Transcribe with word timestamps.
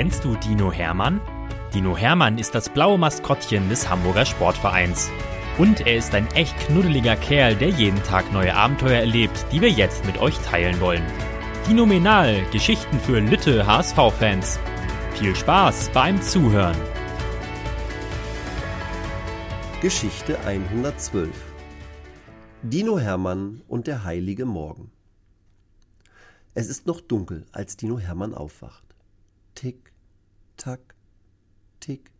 Kennst 0.00 0.24
du 0.24 0.34
Dino 0.34 0.72
Hermann? 0.72 1.20
Dino 1.74 1.94
Hermann 1.94 2.38
ist 2.38 2.54
das 2.54 2.70
blaue 2.70 2.96
Maskottchen 2.96 3.68
des 3.68 3.90
Hamburger 3.90 4.24
Sportvereins. 4.24 5.10
Und 5.58 5.86
er 5.86 5.98
ist 5.98 6.14
ein 6.14 6.26
echt 6.28 6.56
knuddeliger 6.60 7.16
Kerl, 7.16 7.54
der 7.54 7.68
jeden 7.68 8.02
Tag 8.04 8.32
neue 8.32 8.54
Abenteuer 8.54 9.00
erlebt, 9.00 9.44
die 9.52 9.60
wir 9.60 9.68
jetzt 9.68 10.06
mit 10.06 10.16
euch 10.16 10.38
teilen 10.38 10.80
wollen. 10.80 11.02
Dinominal, 11.68 12.46
Geschichten 12.50 12.98
für 12.98 13.20
Lütte 13.20 13.66
HSV-Fans. 13.66 14.58
Viel 15.16 15.36
Spaß 15.36 15.90
beim 15.92 16.22
Zuhören. 16.22 16.78
Geschichte 19.82 20.40
112 20.46 21.28
Dino 22.62 22.98
Hermann 22.98 23.60
und 23.68 23.86
der 23.86 24.04
heilige 24.04 24.46
Morgen 24.46 24.90
Es 26.54 26.68
ist 26.68 26.86
noch 26.86 27.02
dunkel, 27.02 27.44
als 27.52 27.76
Dino 27.76 27.98
Hermann 27.98 28.32
aufwacht. 28.32 28.82
Tick, 29.54 29.89
tack, 30.60 30.94
tick, 31.80 32.10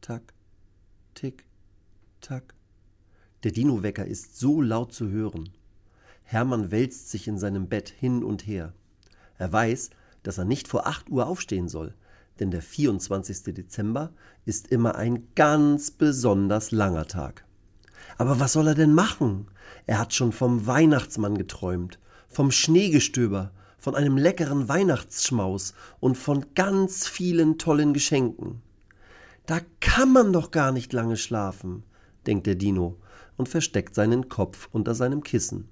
tack, 0.00 0.34
tick, 1.14 1.44
tack. 2.20 2.54
Der 3.44 3.52
Dino-Wecker 3.52 4.04
ist 4.04 4.36
so 4.36 4.60
laut 4.60 4.92
zu 4.92 5.10
hören. 5.10 5.50
Hermann 6.24 6.72
wälzt 6.72 7.08
sich 7.08 7.28
in 7.28 7.38
seinem 7.38 7.68
Bett 7.68 7.88
hin 7.88 8.24
und 8.24 8.44
her. 8.48 8.72
Er 9.36 9.52
weiß, 9.52 9.90
dass 10.24 10.38
er 10.38 10.44
nicht 10.44 10.66
vor 10.66 10.88
acht 10.88 11.08
Uhr 11.08 11.28
aufstehen 11.28 11.68
soll, 11.68 11.94
denn 12.40 12.50
der 12.50 12.62
24. 12.62 13.54
Dezember 13.54 14.12
ist 14.44 14.66
immer 14.72 14.96
ein 14.96 15.28
ganz 15.36 15.92
besonders 15.92 16.72
langer 16.72 17.06
Tag. 17.06 17.44
Aber 18.16 18.40
was 18.40 18.54
soll 18.54 18.66
er 18.66 18.74
denn 18.74 18.92
machen? 18.92 19.46
Er 19.86 20.00
hat 20.00 20.12
schon 20.14 20.32
vom 20.32 20.66
Weihnachtsmann 20.66 21.38
geträumt, 21.38 22.00
vom 22.26 22.50
Schneegestöber, 22.50 23.52
von 23.78 23.94
einem 23.94 24.16
leckeren 24.16 24.68
Weihnachtsschmaus 24.68 25.72
und 26.00 26.16
von 26.16 26.46
ganz 26.54 27.06
vielen 27.06 27.58
tollen 27.58 27.94
Geschenken. 27.94 28.60
Da 29.46 29.60
kann 29.80 30.12
man 30.12 30.32
doch 30.32 30.50
gar 30.50 30.72
nicht 30.72 30.92
lange 30.92 31.16
schlafen, 31.16 31.84
denkt 32.26 32.46
der 32.46 32.56
Dino 32.56 32.98
und 33.36 33.48
versteckt 33.48 33.94
seinen 33.94 34.28
Kopf 34.28 34.68
unter 34.72 34.94
seinem 34.94 35.22
Kissen. 35.22 35.68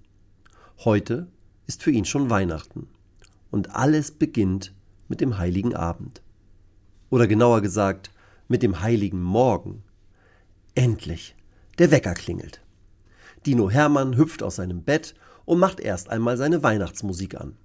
Heute 0.84 1.26
ist 1.66 1.82
für 1.82 1.90
ihn 1.90 2.04
schon 2.04 2.30
Weihnachten 2.30 2.88
und 3.50 3.74
alles 3.74 4.12
beginnt 4.12 4.72
mit 5.08 5.20
dem 5.20 5.36
heiligen 5.38 5.74
Abend. 5.74 6.22
Oder 7.10 7.26
genauer 7.26 7.60
gesagt, 7.60 8.10
mit 8.48 8.62
dem 8.62 8.80
heiligen 8.80 9.22
Morgen. 9.22 9.82
Endlich, 10.74 11.34
der 11.78 11.90
Wecker 11.90 12.14
klingelt. 12.14 12.62
Dino 13.44 13.70
Hermann 13.70 14.16
hüpft 14.16 14.42
aus 14.42 14.56
seinem 14.56 14.82
Bett 14.82 15.14
und 15.44 15.58
macht 15.58 15.80
erst 15.80 16.08
einmal 16.08 16.36
seine 16.36 16.62
Weihnachtsmusik 16.62 17.40
an. 17.40 17.56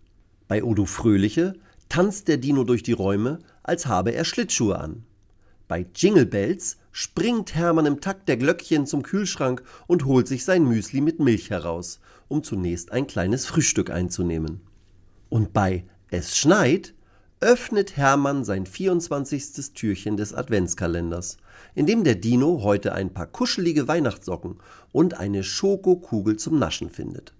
Bei 0.51 0.65
Odo 0.65 0.83
Fröhliche 0.83 1.53
tanzt 1.87 2.27
der 2.27 2.35
Dino 2.35 2.65
durch 2.65 2.83
die 2.83 2.91
Räume, 2.91 3.39
als 3.63 3.85
habe 3.85 4.11
er 4.11 4.25
Schlittschuhe 4.25 4.77
an. 4.77 5.05
Bei 5.69 5.85
Jingle 5.95 6.25
Bells 6.25 6.75
springt 6.91 7.55
Hermann 7.55 7.85
im 7.85 8.01
Takt 8.01 8.27
der 8.27 8.35
Glöckchen 8.35 8.85
zum 8.85 9.01
Kühlschrank 9.01 9.63
und 9.87 10.03
holt 10.03 10.27
sich 10.27 10.43
sein 10.43 10.65
Müsli 10.65 10.99
mit 10.99 11.21
Milch 11.21 11.51
heraus, 11.51 12.01
um 12.27 12.43
zunächst 12.43 12.91
ein 12.91 13.07
kleines 13.07 13.45
Frühstück 13.45 13.91
einzunehmen. 13.91 14.59
Und 15.29 15.53
bei 15.53 15.85
Es 16.09 16.35
schneit 16.35 16.95
öffnet 17.39 17.95
Hermann 17.95 18.43
sein 18.43 18.65
24. 18.65 19.73
Türchen 19.73 20.17
des 20.17 20.33
Adventskalenders, 20.33 21.37
in 21.75 21.85
dem 21.85 22.03
der 22.03 22.15
Dino 22.15 22.61
heute 22.61 22.91
ein 22.91 23.13
paar 23.13 23.27
kuschelige 23.27 23.87
Weihnachtssocken 23.87 24.57
und 24.91 25.17
eine 25.17 25.45
Schokokugel 25.45 26.35
zum 26.35 26.59
Naschen 26.59 26.89
findet. 26.89 27.31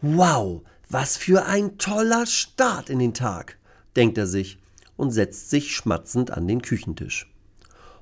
Wow, 0.00 0.62
was 0.88 1.16
für 1.16 1.46
ein 1.46 1.78
toller 1.78 2.26
Start 2.26 2.90
in 2.90 2.98
den 2.98 3.14
Tag, 3.14 3.58
denkt 3.96 4.18
er 4.18 4.26
sich 4.26 4.58
und 4.96 5.10
setzt 5.10 5.50
sich 5.50 5.74
schmatzend 5.74 6.30
an 6.30 6.46
den 6.46 6.62
Küchentisch. 6.62 7.30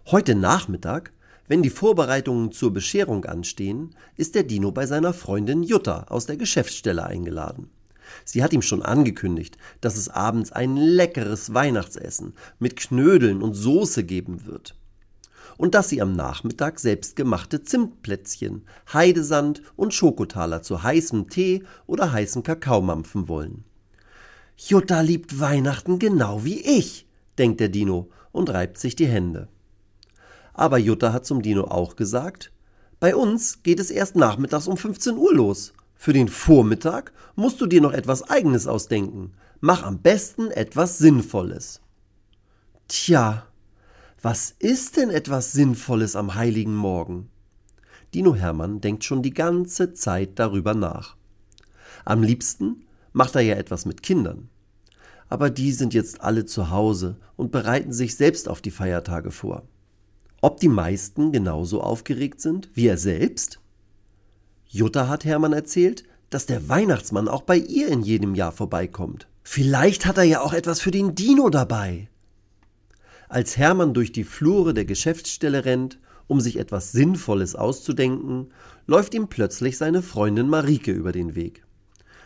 Heute 0.06 0.34
Nachmittag, 0.34 1.12
wenn 1.48 1.62
die 1.62 1.70
Vorbereitungen 1.70 2.52
zur 2.52 2.72
Bescherung 2.72 3.24
anstehen, 3.24 3.94
ist 4.16 4.34
der 4.34 4.42
Dino 4.42 4.72
bei 4.72 4.86
seiner 4.86 5.12
Freundin 5.12 5.62
Jutta 5.62 6.04
aus 6.08 6.26
der 6.26 6.36
Geschäftsstelle 6.36 7.04
eingeladen. 7.04 7.70
Sie 8.24 8.42
hat 8.42 8.52
ihm 8.52 8.62
schon 8.62 8.82
angekündigt, 8.82 9.56
dass 9.80 9.96
es 9.96 10.08
abends 10.08 10.52
ein 10.52 10.76
leckeres 10.76 11.54
Weihnachtsessen 11.54 12.34
mit 12.58 12.76
Knödeln 12.76 13.42
und 13.42 13.54
Soße 13.54 14.04
geben 14.04 14.44
wird 14.44 14.74
und 15.58 15.74
dass 15.74 15.88
sie 15.88 16.02
am 16.02 16.12
Nachmittag 16.12 16.78
selbstgemachte 16.78 17.62
Zimtplätzchen, 17.62 18.64
Heidesand 18.92 19.62
und 19.76 19.94
Schokotaler 19.94 20.62
zu 20.62 20.82
heißem 20.82 21.28
Tee 21.28 21.64
oder 21.86 22.12
heißem 22.12 22.42
Kakao 22.42 22.80
mampfen 22.80 23.28
wollen. 23.28 23.64
Jutta 24.56 25.00
liebt 25.00 25.40
Weihnachten 25.40 25.98
genau 25.98 26.44
wie 26.44 26.60
ich, 26.60 27.06
denkt 27.38 27.60
der 27.60 27.68
Dino 27.68 28.10
und 28.30 28.50
reibt 28.50 28.78
sich 28.78 28.96
die 28.96 29.06
Hände. 29.06 29.48
Aber 30.54 30.78
Jutta 30.78 31.12
hat 31.12 31.26
zum 31.26 31.42
Dino 31.42 31.64
auch 31.64 31.96
gesagt, 31.96 32.52
bei 33.00 33.16
uns 33.16 33.62
geht 33.62 33.80
es 33.80 33.90
erst 33.90 34.14
nachmittags 34.14 34.68
um 34.68 34.76
15 34.76 35.16
Uhr 35.16 35.34
los. 35.34 35.72
Für 35.96 36.12
den 36.12 36.28
Vormittag 36.28 37.12
musst 37.34 37.60
du 37.60 37.66
dir 37.66 37.80
noch 37.80 37.92
etwas 37.92 38.28
Eigenes 38.28 38.66
ausdenken. 38.66 39.32
Mach 39.60 39.82
am 39.82 40.00
besten 40.00 40.50
etwas 40.50 40.98
Sinnvolles. 40.98 41.80
Tja, 42.88 43.46
was 44.22 44.54
ist 44.60 44.96
denn 44.96 45.10
etwas 45.10 45.52
Sinnvolles 45.52 46.14
am 46.14 46.36
heiligen 46.36 46.76
Morgen? 46.76 47.28
Dino 48.14 48.36
Hermann 48.36 48.80
denkt 48.80 49.02
schon 49.02 49.20
die 49.20 49.34
ganze 49.34 49.94
Zeit 49.94 50.38
darüber 50.38 50.74
nach. 50.74 51.16
Am 52.04 52.22
liebsten 52.22 52.84
macht 53.12 53.34
er 53.34 53.40
ja 53.40 53.56
etwas 53.56 53.84
mit 53.84 54.04
Kindern. 54.04 54.48
Aber 55.28 55.50
die 55.50 55.72
sind 55.72 55.92
jetzt 55.92 56.20
alle 56.20 56.44
zu 56.44 56.70
Hause 56.70 57.16
und 57.36 57.50
bereiten 57.50 57.92
sich 57.92 58.16
selbst 58.16 58.48
auf 58.48 58.60
die 58.60 58.70
Feiertage 58.70 59.32
vor. 59.32 59.64
Ob 60.40 60.60
die 60.60 60.68
meisten 60.68 61.32
genauso 61.32 61.80
aufgeregt 61.80 62.40
sind 62.40 62.70
wie 62.74 62.86
er 62.86 62.98
selbst? 62.98 63.60
Jutta 64.66 65.08
hat 65.08 65.24
Hermann 65.24 65.52
erzählt, 65.52 66.04
dass 66.30 66.46
der 66.46 66.68
Weihnachtsmann 66.68 67.28
auch 67.28 67.42
bei 67.42 67.56
ihr 67.56 67.88
in 67.88 68.02
jedem 68.02 68.36
Jahr 68.36 68.52
vorbeikommt. 68.52 69.26
Vielleicht 69.42 70.06
hat 70.06 70.18
er 70.18 70.24
ja 70.24 70.42
auch 70.42 70.52
etwas 70.52 70.80
für 70.80 70.92
den 70.92 71.16
Dino 71.16 71.50
dabei. 71.50 72.08
Als 73.32 73.56
Hermann 73.56 73.94
durch 73.94 74.12
die 74.12 74.24
Flure 74.24 74.74
der 74.74 74.84
Geschäftsstelle 74.84 75.64
rennt, 75.64 75.98
um 76.26 76.38
sich 76.38 76.58
etwas 76.58 76.92
Sinnvolles 76.92 77.54
auszudenken, 77.54 78.48
läuft 78.86 79.14
ihm 79.14 79.28
plötzlich 79.28 79.78
seine 79.78 80.02
Freundin 80.02 80.50
Marike 80.50 80.92
über 80.92 81.12
den 81.12 81.34
Weg. 81.34 81.64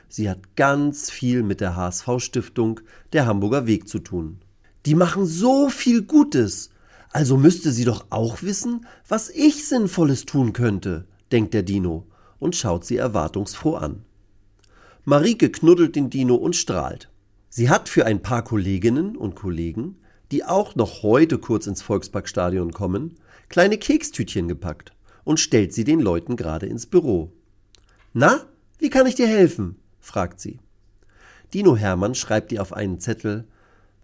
Sie 0.09 0.29
hat 0.29 0.57
ganz 0.57 1.09
viel 1.09 1.45
mit 1.45 1.61
der 1.61 1.77
HSV-Stiftung 1.77 2.81
der 3.13 3.25
Hamburger 3.25 3.69
Weg 3.69 3.87
zu 3.87 4.01
tun. 4.01 4.41
Die 4.85 4.97
machen 4.97 5.27
so 5.27 5.69
viel 5.69 6.03
Gutes. 6.03 6.71
Also 7.13 7.37
müsste 7.37 7.71
sie 7.71 7.85
doch 7.85 8.07
auch 8.11 8.43
wissen, 8.43 8.85
was 9.07 9.31
ich 9.31 9.69
Sinnvolles 9.69 10.25
tun 10.25 10.53
könnte, 10.53 11.07
denkt 11.31 11.55
der 11.55 11.63
Dino 11.63 12.09
und 12.41 12.57
schaut 12.57 12.85
sie 12.85 12.97
erwartungsfroh 12.97 13.77
an. 13.77 14.03
Marike 15.05 15.51
knuddelt 15.51 15.95
den 15.95 16.11
Dino 16.11 16.35
und 16.35 16.57
strahlt. 16.57 17.11
Sie 17.49 17.71
hat 17.71 17.89
für 17.89 18.07
ein 18.07 18.23
paar 18.23 18.43
Kolleginnen 18.43 19.15
und 19.17 19.37
Kollegen 19.37 19.99
die 20.33 20.45
auch 20.45 20.75
noch 20.75 21.03
heute 21.03 21.39
kurz 21.39 21.67
ins 21.67 21.83
Volksparkstadion 21.83 22.73
kommen, 22.73 23.17
kleine 23.49 23.79
Kekstütchen 23.79 24.49
gepackt 24.49 24.93
und 25.25 25.41
stellt 25.41 25.73
sie 25.73 25.85
den 25.85 26.01
Leuten 26.01 26.37
gerade 26.37 26.67
ins 26.67 26.87
Büro. 26.87 27.33
Na, 28.13 28.47
wie 28.79 28.91
kann 28.91 29.07
ich 29.07 29.15
dir 29.15 29.29
helfen? 29.29 29.77
fragt 30.01 30.41
sie. 30.41 30.59
Dino 31.53 31.77
Hermann 31.77 32.15
schreibt 32.15 32.53
ihr 32.53 32.63
auf 32.63 32.73
einen 32.73 33.01
Zettel 33.01 33.47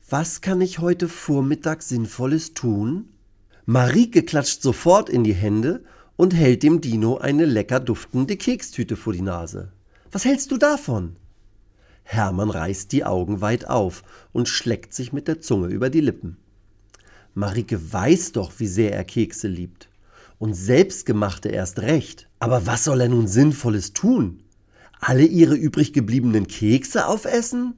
Was 0.09 0.41
kann 0.41 0.61
ich 0.61 0.79
heute 0.79 1.09
Vormittag 1.09 1.83
Sinnvolles 1.83 2.55
tun? 2.55 3.09
Marike 3.65 4.23
klatscht 4.23 4.63
sofort 4.63 5.09
in 5.09 5.25
die 5.25 5.35
Hände 5.35 5.85
und 6.17 6.35
hält 6.35 6.63
dem 6.63 6.81
Dino 6.81 7.19
eine 7.19 7.45
lecker 7.45 7.81
duftende 7.81 8.37
Kekstüte 8.37 8.97
vor 8.97 9.13
die 9.13 9.23
Nase. 9.23 9.73
Was 10.11 10.25
hältst 10.25 10.51
du 10.51 10.57
davon? 10.57 11.17
Hermann 12.05 12.51
reißt 12.51 12.93
die 12.93 13.05
Augen 13.05 13.41
weit 13.41 13.69
auf 13.69 14.03
und 14.33 14.49
schleckt 14.49 14.95
sich 14.95 15.13
mit 15.13 15.29
der 15.29 15.41
Zunge 15.41 15.69
über 15.69 15.91
die 15.91 16.01
Lippen. 16.01 16.37
Marike 17.35 17.93
weiß 17.93 18.33
doch, 18.33 18.53
wie 18.59 18.67
sehr 18.67 18.93
er 18.93 19.05
Kekse 19.05 19.49
liebt. 19.49 19.89
Und 20.39 20.55
selbstgemachte 20.55 21.49
erst 21.49 21.79
recht. 21.79 22.29
Aber 22.41 22.67
was 22.67 22.85
soll 22.85 23.01
er 23.01 23.09
nun 23.09 23.29
Sinnvolles 23.29 23.93
tun? 23.93 24.43
Alle 25.01 25.25
ihre 25.25 25.55
übrig 25.55 25.93
gebliebenen 25.93 26.47
Kekse 26.47 27.07
aufessen? 27.07 27.75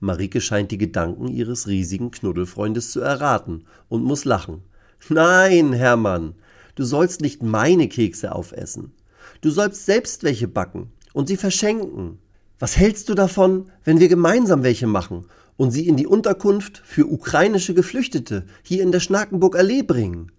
Marike 0.00 0.40
scheint 0.40 0.70
die 0.70 0.78
Gedanken 0.78 1.28
ihres 1.28 1.66
riesigen 1.66 2.10
Knuddelfreundes 2.10 2.90
zu 2.90 3.00
erraten 3.00 3.64
und 3.88 4.04
muss 4.04 4.24
lachen. 4.24 4.62
Nein, 5.08 5.72
Hermann, 5.72 6.34
du 6.74 6.84
sollst 6.84 7.20
nicht 7.20 7.42
meine 7.42 7.88
Kekse 7.88 8.34
aufessen. 8.34 8.92
Du 9.40 9.50
sollst 9.50 9.86
selbst 9.86 10.24
welche 10.24 10.48
backen 10.48 10.92
und 11.12 11.28
sie 11.28 11.36
verschenken. 11.36 12.18
Was 12.58 12.76
hältst 12.76 13.08
du 13.08 13.14
davon, 13.14 13.70
wenn 13.84 14.00
wir 14.00 14.08
gemeinsam 14.08 14.62
welche 14.62 14.86
machen 14.86 15.26
und 15.56 15.70
sie 15.70 15.86
in 15.86 15.96
die 15.96 16.06
Unterkunft 16.06 16.82
für 16.84 17.06
ukrainische 17.10 17.74
Geflüchtete 17.74 18.46
hier 18.62 18.82
in 18.82 18.92
der 18.92 19.00
Schnakenburg 19.00 19.56
Allee 19.56 19.82
bringen? 19.82 20.32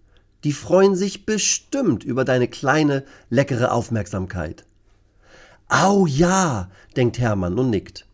Die 0.44 0.52
freuen 0.52 0.94
sich 0.94 1.26
bestimmt 1.26 2.04
über 2.04 2.24
deine 2.24 2.48
kleine, 2.48 3.04
leckere 3.30 3.72
Aufmerksamkeit. 3.72 4.64
Au 5.68 6.06
ja, 6.06 6.70
denkt 6.96 7.18
Hermann 7.18 7.58
und 7.58 7.70
nickt. 7.70 8.06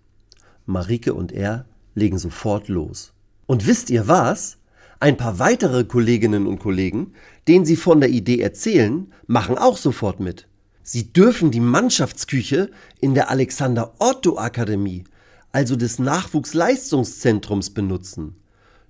Marike 0.66 1.14
und 1.14 1.32
er 1.32 1.66
legen 1.94 2.18
sofort 2.18 2.68
los. 2.68 3.12
Und 3.46 3.66
wisst 3.66 3.90
ihr 3.90 4.06
was? 4.06 4.58
Ein 5.00 5.16
paar 5.16 5.38
weitere 5.38 5.84
Kolleginnen 5.84 6.46
und 6.46 6.58
Kollegen, 6.60 7.14
denen 7.48 7.64
sie 7.64 7.76
von 7.76 8.00
der 8.00 8.10
Idee 8.10 8.40
erzählen, 8.40 9.12
machen 9.26 9.58
auch 9.58 9.76
sofort 9.76 10.20
mit. 10.20 10.46
Sie 10.82 11.12
dürfen 11.12 11.50
die 11.50 11.60
Mannschaftsküche 11.60 12.70
in 13.00 13.14
der 13.14 13.30
Alexander 13.30 13.94
Otto 13.98 14.38
Akademie, 14.38 15.04
also 15.52 15.76
des 15.76 15.98
Nachwuchsleistungszentrums, 15.98 17.70
benutzen. 17.70 18.36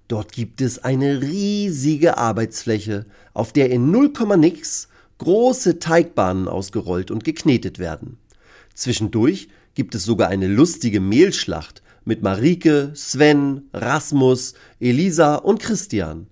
Dort 0.09 0.33
gibt 0.33 0.61
es 0.61 0.79
eine 0.79 1.23
riesige 1.23 2.19
Arbeitsfläche, 2.19 3.07
auf 3.33 3.53
der 3.53 3.71
in 3.71 3.91
0, 3.91 4.13
nix 4.39 4.89
große 5.19 5.79
Teigbahnen 5.79 6.49
ausgerollt 6.49 7.11
und 7.11 7.25
geknetet 7.25 7.79
werden. 7.79 8.19
Zwischendurch 8.75 9.49
gibt 9.75 9.95
es 9.95 10.05
sogar 10.05 10.29
eine 10.29 10.49
lustige 10.49 11.01
Mehlschlacht 11.01 11.83
mit 12.05 12.23
Marike, 12.23 12.91
Sven, 12.95 13.69
Rasmus, 13.73 14.55
Elisa 14.81 15.37
und 15.37 15.61
Christian. 15.61 16.27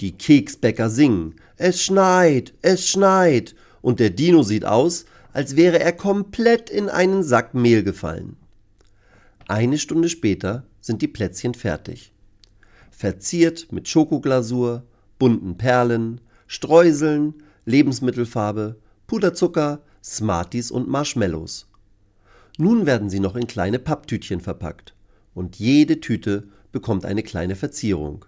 Die 0.00 0.12
Keksbäcker 0.12 0.88
singen 0.88 1.34
Es 1.56 1.82
schneit, 1.82 2.54
es 2.62 2.88
schneit 2.88 3.54
und 3.84 4.00
der 4.00 4.10
Dino 4.10 4.42
sieht 4.42 4.64
aus, 4.64 5.04
als 5.32 5.54
wäre 5.54 5.78
er 5.78 5.92
komplett 5.92 6.70
in 6.70 6.88
einen 6.88 7.22
Sack 7.22 7.54
Mehl 7.54 7.84
gefallen. 7.84 8.36
Eine 9.46 9.78
Stunde 9.78 10.08
später 10.08 10.64
sind 10.80 11.02
die 11.02 11.08
Plätzchen 11.08 11.54
fertig 11.54 12.14
verziert 12.94 13.72
mit 13.72 13.88
Schokoglasur, 13.88 14.84
bunten 15.18 15.58
Perlen, 15.58 16.20
Streuseln, 16.46 17.34
Lebensmittelfarbe, 17.64 18.76
Puderzucker, 19.06 19.82
Smarties 20.02 20.70
und 20.70 20.88
Marshmallows. 20.88 21.66
Nun 22.56 22.86
werden 22.86 23.10
sie 23.10 23.20
noch 23.20 23.36
in 23.36 23.46
kleine 23.46 23.78
Papptütchen 23.78 24.40
verpackt 24.40 24.94
und 25.34 25.56
jede 25.56 26.00
Tüte 26.00 26.48
bekommt 26.72 27.04
eine 27.04 27.22
kleine 27.22 27.56
Verzierung. 27.56 28.24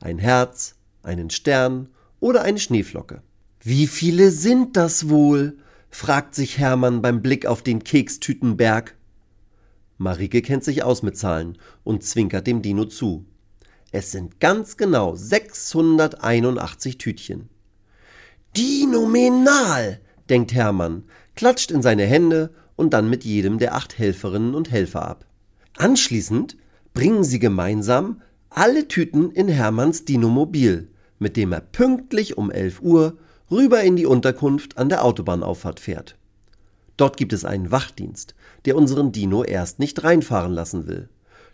Ein 0.00 0.18
Herz, 0.18 0.74
einen 1.02 1.30
Stern 1.30 1.88
oder 2.20 2.42
eine 2.42 2.58
Schneeflocke. 2.58 3.22
Wie 3.60 3.86
viele 3.86 4.30
sind 4.30 4.76
das 4.76 5.08
wohl? 5.08 5.58
fragt 5.90 6.34
sich 6.34 6.58
Hermann 6.58 7.02
beim 7.02 7.22
Blick 7.22 7.46
auf 7.46 7.62
den 7.62 7.82
Kekstütenberg. 7.82 8.94
Marike 9.96 10.42
kennt 10.42 10.62
sich 10.62 10.84
aus 10.84 11.02
mit 11.02 11.16
Zahlen 11.16 11.58
und 11.82 12.04
zwinkert 12.04 12.46
dem 12.46 12.62
Dino 12.62 12.84
zu. 12.84 13.24
Es 13.90 14.12
sind 14.12 14.38
ganz 14.38 14.76
genau 14.76 15.16
681 15.16 16.98
Tütchen. 16.98 17.48
Dinominal, 18.56 20.00
denkt 20.28 20.52
Hermann, 20.52 21.04
klatscht 21.34 21.70
in 21.70 21.82
seine 21.82 22.04
Hände 22.04 22.54
und 22.76 22.92
dann 22.92 23.10
mit 23.10 23.24
jedem 23.24 23.58
der 23.58 23.74
acht 23.74 23.98
Helferinnen 23.98 24.54
und 24.54 24.70
Helfer 24.70 25.08
ab. 25.08 25.24
Anschließend 25.76 26.56
bringen 26.94 27.24
sie 27.24 27.38
gemeinsam 27.38 28.22
alle 28.50 28.88
Tüten 28.88 29.30
in 29.30 29.48
Hermanns 29.48 30.04
Dinomobil, 30.04 30.88
mit 31.18 31.36
dem 31.36 31.52
er 31.52 31.60
pünktlich 31.60 32.36
um 32.36 32.50
11 32.50 32.82
Uhr 32.82 33.18
rüber 33.50 33.82
in 33.82 33.96
die 33.96 34.06
Unterkunft 34.06 34.78
an 34.78 34.88
der 34.88 35.04
Autobahnauffahrt 35.04 35.80
fährt. 35.80 36.16
Dort 36.96 37.16
gibt 37.16 37.32
es 37.32 37.44
einen 37.44 37.70
Wachdienst, 37.70 38.34
der 38.64 38.76
unseren 38.76 39.12
Dino 39.12 39.44
erst 39.44 39.78
nicht 39.78 40.02
reinfahren 40.02 40.52
lassen 40.52 40.86
will. 40.86 41.08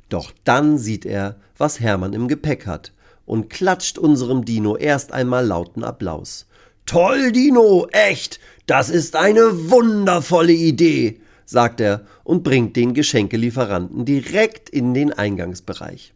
Doch 0.08 0.32
dann 0.44 0.79
sieht 0.79 1.05
er, 1.05 1.37
was 1.56 1.81
Hermann 1.81 2.12
im 2.12 2.29
Gepäck 2.29 2.67
hat 2.67 2.93
und 3.26 3.50
klatscht 3.50 3.99
unserem 3.99 4.44
Dino 4.44 4.76
erst 4.76 5.12
einmal 5.12 5.46
lauten 5.46 5.85
Applaus. 5.85 6.46
Toll, 6.87 7.32
Dino, 7.32 7.87
echt, 7.93 8.40
das 8.67 8.90
ist 8.90 9.17
eine 9.17 9.70
wundervolle 9.70 10.52
Idee, 10.52 11.20
sagt 11.44 11.81
er 11.81 12.06
und 12.25 12.43
bringt 12.43 12.76
den 12.76 12.94
Geschenkelieferanten 12.94 14.05
direkt 14.05 14.69
in 14.70 14.94
den 14.94 15.12
Eingangsbereich. 15.12 16.13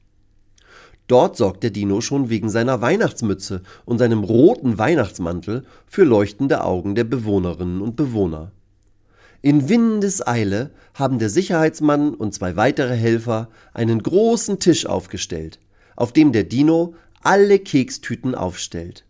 Dort 1.09 1.39
sorgt 1.39 1.63
der 1.63 1.71
Dino 1.71 2.03
schon 2.03 2.29
wegen 2.29 2.51
seiner 2.51 2.83
Weihnachtsmütze 2.83 3.63
und 3.87 3.99
seinem 3.99 4.25
roten 4.25 4.79
Weihnachtsmantel 4.79 5.65
für 5.87 6.05
leuchtende 6.05 6.63
Augen 6.63 6.95
der 6.95 7.05
Bewohnerinnen 7.05 7.81
und 7.81 7.97
Bewohner. 7.97 8.53
In 9.41 9.69
Windeseile 9.69 10.71
haben 10.95 11.19
der 11.19 11.31
Sicherheitsmann 11.31 12.13
und 12.13 12.35
zwei 12.35 12.57
weitere 12.57 12.95
Helfer 12.95 13.49
einen 13.73 14.03
großen 14.03 14.59
Tisch 14.59 14.85
aufgestellt, 14.85 15.59
auf 15.97 16.13
dem 16.13 16.33
der 16.33 16.45
Dino 16.45 16.95
alle 17.23 17.59
Kekstüten 17.59 18.35
aufstellt. 18.35 19.05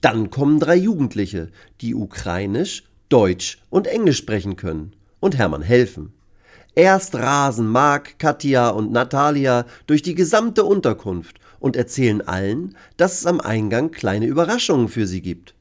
Dann 0.00 0.30
kommen 0.30 0.58
drei 0.58 0.76
Jugendliche, 0.76 1.50
die 1.80 1.94
Ukrainisch, 1.94 2.84
Deutsch 3.08 3.58
und 3.70 3.86
Englisch 3.86 4.18
sprechen 4.18 4.56
können 4.56 4.92
und 5.20 5.38
Hermann 5.38 5.62
helfen. 5.62 6.12
Erst 6.74 7.14
rasen 7.16 7.66
Mark, 7.66 8.18
Katja 8.18 8.68
und 8.68 8.92
Natalia 8.92 9.66
durch 9.86 10.02
die 10.02 10.14
gesamte 10.14 10.64
Unterkunft 10.64 11.40
und 11.60 11.76
erzählen 11.76 12.20
allen, 12.20 12.76
dass 12.96 13.18
es 13.18 13.26
am 13.26 13.40
Eingang 13.40 13.90
kleine 13.90 14.26
Überraschungen 14.26 14.88
für 14.88 15.06
sie 15.06 15.20
gibt. 15.20 15.54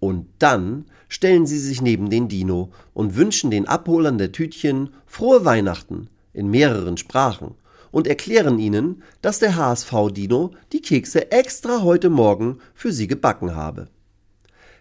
Und 0.00 0.26
dann 0.38 0.84
stellen 1.08 1.46
sie 1.46 1.58
sich 1.58 1.80
neben 1.80 2.10
den 2.10 2.28
Dino 2.28 2.72
und 2.92 3.16
wünschen 3.16 3.50
den 3.50 3.66
Abholern 3.66 4.18
der 4.18 4.32
Tütchen 4.32 4.90
frohe 5.06 5.44
Weihnachten 5.44 6.08
in 6.34 6.50
mehreren 6.50 6.96
Sprachen 6.96 7.54
und 7.90 8.06
erklären 8.06 8.58
ihnen, 8.58 9.02
dass 9.22 9.38
der 9.38 9.56
HSV-Dino 9.56 10.50
die 10.72 10.82
Kekse 10.82 11.30
extra 11.30 11.82
heute 11.82 12.10
Morgen 12.10 12.58
für 12.74 12.92
sie 12.92 13.06
gebacken 13.06 13.54
habe. 13.54 13.88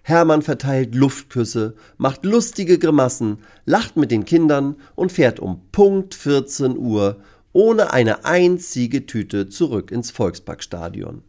Hermann 0.03 0.41
verteilt 0.41 0.95
Luftküsse, 0.95 1.75
macht 1.97 2.25
lustige 2.25 2.77
Grimassen, 2.77 3.37
lacht 3.65 3.95
mit 3.95 4.11
den 4.11 4.25
Kindern 4.25 4.75
und 4.95 5.13
fährt 5.13 5.39
um 5.39 5.61
Punkt 5.71 6.13
14 6.13 6.77
Uhr 6.77 7.21
ohne 7.53 7.93
eine 7.93 8.25
einzige 8.25 9.05
Tüte 9.05 9.47
zurück 9.47 9.91
ins 9.91 10.11
Volksparkstadion. 10.11 11.21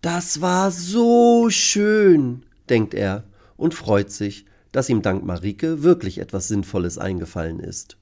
Das 0.00 0.40
war 0.40 0.70
so 0.70 1.48
schön, 1.48 2.42
denkt 2.68 2.92
er 2.92 3.24
und 3.56 3.74
freut 3.74 4.10
sich, 4.10 4.46
dass 4.72 4.88
ihm 4.88 5.02
dank 5.02 5.24
Marike 5.24 5.82
wirklich 5.82 6.18
etwas 6.18 6.48
Sinnvolles 6.48 6.98
eingefallen 6.98 7.60
ist. 7.60 7.96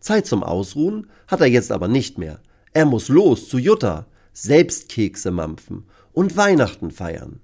Zeit 0.00 0.26
zum 0.26 0.42
Ausruhen 0.42 1.08
hat 1.28 1.40
er 1.40 1.46
jetzt 1.46 1.72
aber 1.72 1.88
nicht 1.88 2.16
mehr. 2.16 2.40
Er 2.72 2.86
muss 2.86 3.08
los 3.08 3.48
zu 3.48 3.58
Jutta, 3.58 4.06
selbst 4.32 4.88
Kekse 4.88 5.30
mampfen 5.30 5.84
und 6.12 6.36
Weihnachten 6.36 6.90
feiern. 6.90 7.40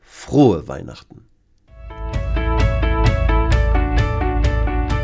Frohe 0.00 0.68
Weihnachten. 0.68 1.26